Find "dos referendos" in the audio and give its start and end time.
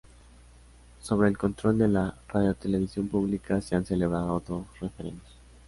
4.47-5.31